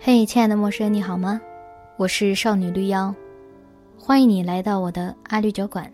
[0.00, 1.40] 嘿，亲爱的陌生人，你好吗？
[1.96, 3.12] 我是少女绿妖，
[3.98, 5.92] 欢迎你来到我的阿绿酒馆。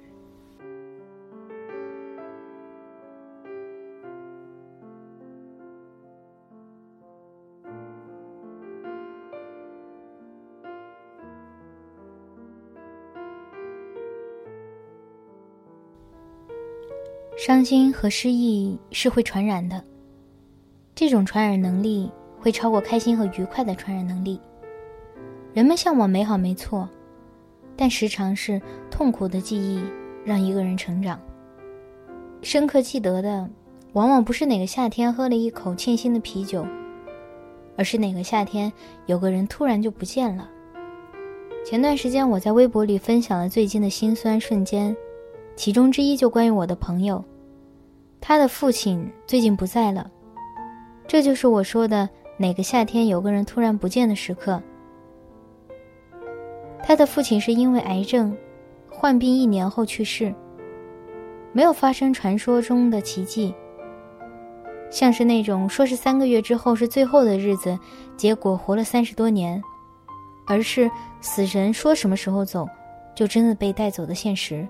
[17.39, 19.83] 伤心和失意是会传染的，
[20.95, 22.13] 这种传染能力。
[22.45, 24.39] 会超过开心和愉快的传染能力。
[25.55, 26.87] 人们向往美好没错，
[27.75, 29.83] 但时常是痛苦的记忆
[30.27, 31.19] 让一个人成长。
[32.43, 33.49] 深刻记得的，
[33.95, 36.67] 往往不是哪个夏天喝了一口沁心的啤酒，
[37.79, 38.71] 而是哪个夏天
[39.07, 40.47] 有个人突然就不见了。
[41.65, 44.95] 前段时间我在微博里分享了最近的辛酸瞬间，
[45.57, 47.25] 其中之一就关于我的朋友，
[48.21, 50.11] 他的父亲最近不在了，
[51.07, 52.07] 这就是我说的。
[52.37, 54.61] 哪个夏天有个人突然不见的时刻？
[56.83, 58.37] 他的父亲是因为癌症
[58.91, 60.35] 患病一年后去世，
[61.53, 63.55] 没有发生传说中的奇迹，
[64.91, 67.79] 像是那种说是三个月之后是最后的日子，
[68.17, 69.63] 结果活了三十多年，
[70.47, 72.69] 而是死神说什么时候走，
[73.15, 74.67] 就真的被带走的现实。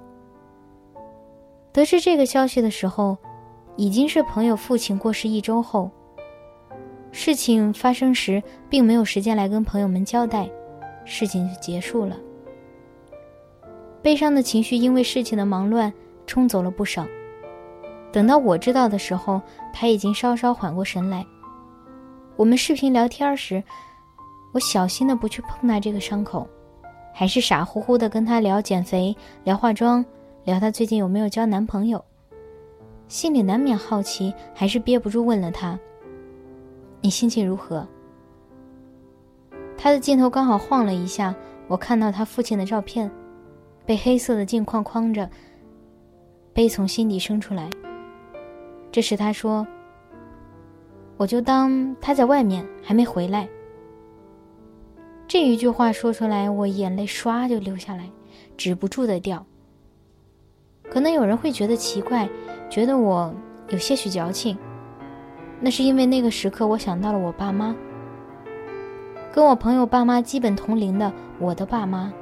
[1.73, 3.17] 得知这个消息的时候，
[3.77, 5.91] 已经是朋友父亲过世一周后。
[7.17, 10.51] 事情发生时，并没有时间来跟朋友们交代，
[11.05, 12.17] 事情就结束了。
[14.03, 15.91] 悲伤的情绪因为事情的忙乱
[16.27, 17.07] 冲走了不少。
[18.11, 19.41] 等到我知道的时候，
[19.73, 21.25] 他已经稍稍缓过神来。
[22.35, 23.63] 我们视频聊天时，
[24.53, 26.45] 我小心的不去碰他这个伤口，
[27.13, 30.05] 还是傻乎乎的跟他聊减肥、聊化妆、
[30.43, 32.05] 聊他最近有没有交男朋友。
[33.07, 35.79] 心里难免好奇，还是憋不住问了他。
[37.05, 37.87] 你心情如何？
[39.77, 41.35] 他的镜头刚好晃了一下，
[41.69, 43.11] 我看到他父亲的照片，
[43.85, 45.29] 被黑色的镜框框着，
[46.55, 47.69] 悲从心底生出来。
[48.91, 49.67] 这时他说
[51.19, 53.47] ：“我就当他在外面还没回来。”
[55.29, 58.09] 这一句话说出来，我眼泪唰就流下来，
[58.57, 59.45] 止不住的掉。
[60.85, 62.27] 可能有人会觉得奇怪，
[62.71, 63.31] 觉得我
[63.69, 64.57] 有些许矫情。
[65.65, 67.75] 那是因为那个时刻，我想到了我爸妈，
[69.33, 72.13] 跟我朋友爸妈基本同龄的我的爸妈。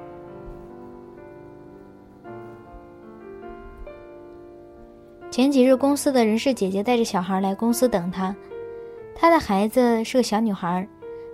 [5.29, 8.33] 前几日，公司的人事姐姐带着小孩来公司等他，
[9.13, 10.87] 他的孩子是个小女孩，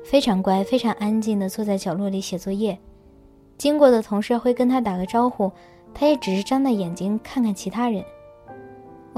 [0.03, 2.79] 非常乖，非常安静的坐在角落里写作业。
[3.59, 5.53] 经过的同事会跟他打个招呼，
[5.93, 8.03] 他也只是张大眼睛看看其他人。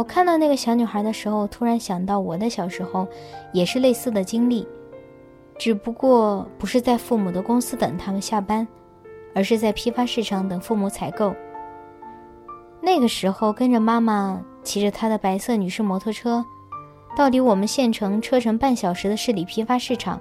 [0.01, 3.07] 我看到那个小女孩的时候，突然想到我的小时候，
[3.53, 4.67] 也是类似的经历，
[5.59, 8.67] 只不过不是在父母的公司等他们下班，
[9.35, 11.35] 而是在批发市场等父母采购。
[12.81, 16.43] 那个时候跟着妈妈骑着她的白色女士摩托车，
[17.15, 20.19] 到离我们县城车程半小时的市里批发市场，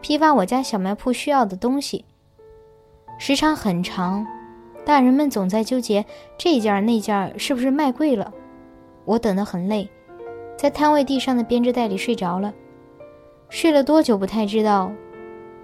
[0.00, 2.06] 批发我家小卖铺需要的东西。
[3.18, 4.26] 时长很长，
[4.82, 6.06] 大人们总在纠结
[6.38, 8.32] 这件那件是不是卖贵了。
[9.04, 9.88] 我等得很累，
[10.56, 12.52] 在摊位地上的编织袋里睡着了，
[13.48, 14.92] 睡了多久不太知道。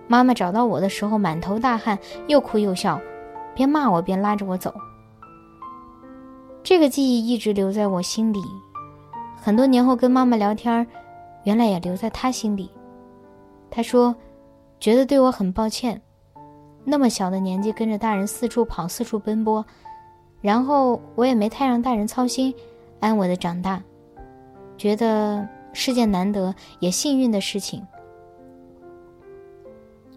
[0.07, 3.01] 妈妈找到我的时候满头大汗，又哭又笑，
[3.55, 4.75] 边骂我边拉着我走。
[6.63, 8.41] 这个记忆一直留在我心里，
[9.37, 10.87] 很多年后跟妈妈聊天，
[11.45, 12.71] 原来也留在她心里。
[13.71, 14.15] 她说，
[14.81, 16.01] 觉得对我很抱歉，
[16.85, 19.65] 那么小的年纪跟着大人四处跑、四处奔波，
[20.41, 22.55] 然后我也没太让大人操心。
[23.01, 23.83] 安稳的长大，
[24.77, 27.87] 觉得是件难得也幸运的事情。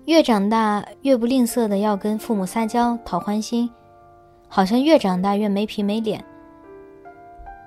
[0.06, 3.70] 越长大越不吝啬的要跟父母撒娇讨欢心，
[4.48, 6.24] 好像越长大越没皮没脸。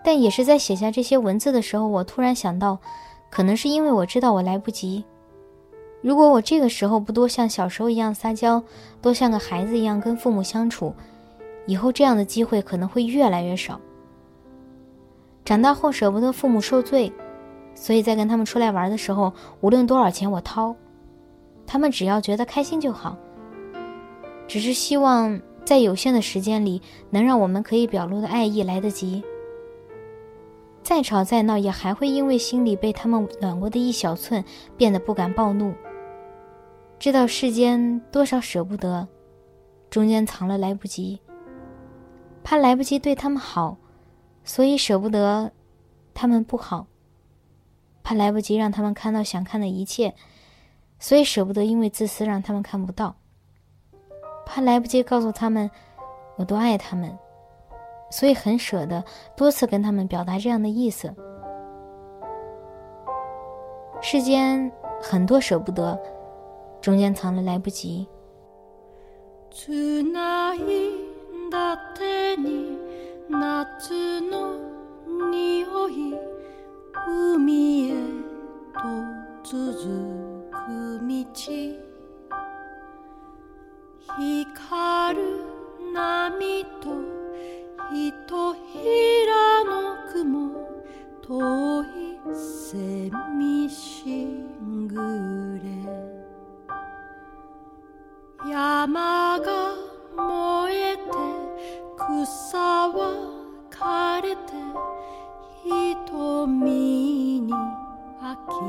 [0.02, 2.78] 但也是在写下这些文字的时候，我突然想到，
[3.30, 5.04] 可能是因为我知道我来不及。
[6.02, 8.62] 如果我这个时候不多像小时候一样撒娇，
[9.00, 10.92] 多像个孩子一样跟父母相处，
[11.66, 13.80] 以后这样的机会可能会越来越少。
[15.44, 17.12] 长大后舍不得父母受罪，
[17.74, 20.74] 所以在跟他们出来玩的时候，无论多少钱我掏，
[21.66, 23.16] 他们只要觉得开心就好。
[24.46, 26.80] 只是希望在有限的时间里，
[27.10, 29.22] 能让我们可以表露的爱意来得及。
[30.82, 34.44] 再吵再闹，也还会因为心里被他们暖过的一小寸，
[34.76, 35.74] 变得不敢暴怒。
[36.98, 39.06] 知道世间多少舍不得，
[39.90, 41.18] 中间藏了来不及，
[42.42, 43.76] 怕来不及对他们好。
[44.44, 45.50] 所以舍不得
[46.12, 46.86] 他们不好，
[48.02, 50.14] 怕来不及让他们看到想看的一切，
[50.98, 53.16] 所以舍不得因为自私让他们看不到，
[54.44, 55.70] 怕来不及告诉他们
[56.36, 57.18] 我多爱他们，
[58.10, 59.02] 所以很舍得
[59.34, 61.12] 多次跟他们表达这样的意思。
[64.02, 64.70] 世间
[65.00, 65.98] 很多舍不得，
[66.82, 68.06] 中间藏了来不及。
[73.40, 74.58] 夏の
[75.30, 76.14] 匂い
[77.08, 77.94] 海へ
[78.72, 78.80] と
[79.42, 81.84] 続く道。
[84.16, 85.22] 光る
[85.92, 86.90] 波と
[87.92, 88.60] ひとひ
[89.26, 90.22] らの雲
[91.26, 91.86] 遠い
[92.32, 94.28] 蝉し
[94.86, 95.68] ぐれ
[98.48, 99.74] 山が
[100.16, 101.02] 燃えて
[102.24, 102.63] 草
[104.20, 104.52] れて
[105.64, 106.46] 瞳
[107.40, 107.52] に
[108.20, 108.62] 秋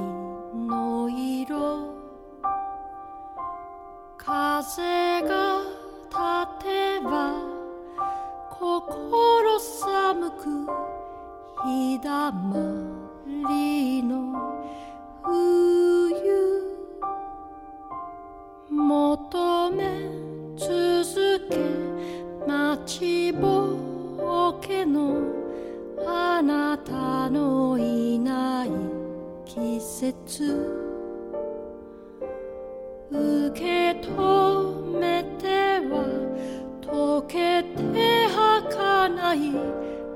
[0.55, 1.95] の色。
[4.17, 5.61] 風が
[6.09, 7.35] 立てば
[8.49, 10.65] 心寒く
[11.63, 12.55] 日だま
[13.47, 14.33] りの
[15.23, 16.65] 冬。
[18.71, 20.09] 求め
[20.57, 21.57] 続け
[22.47, 23.85] 待ちぼ
[24.61, 25.24] けの
[26.37, 28.69] あなたのいない
[29.45, 30.43] 季節。
[33.09, 36.03] 受け止めては
[36.81, 39.53] 溶けて儚い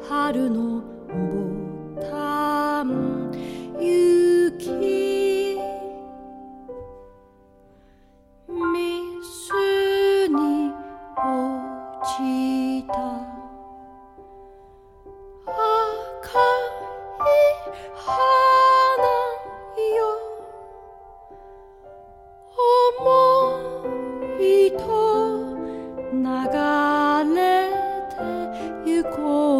[0.09, 1.48] 春の棒
[26.11, 27.69] 流れ
[28.09, 29.58] てゆこう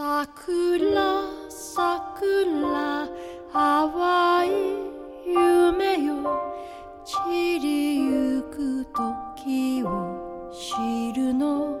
[0.00, 3.06] 桜桜
[3.52, 4.50] 淡い
[5.26, 6.40] 夢よ。
[7.04, 11.78] 散りゆく時を知るの。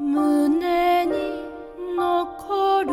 [0.00, 1.12] 胸に
[1.96, 2.90] 残る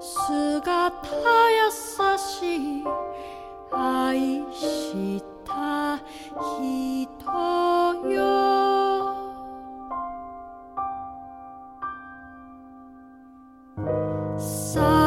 [0.00, 1.08] 姿
[1.50, 1.70] 優
[2.16, 2.84] しい。
[3.70, 4.18] 愛
[4.50, 5.98] した
[6.58, 6.89] 人
[14.40, 14.99] So